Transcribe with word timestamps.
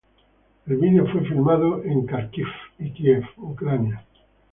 El 0.65 0.77
video 0.77 1.05
fue 1.11 1.21
filmado 1.25 1.83
en 1.83 2.07
Kharkiv 2.07 2.47
y 2.79 2.89
Kiev, 2.89 3.23
Ucrania. 3.37 4.03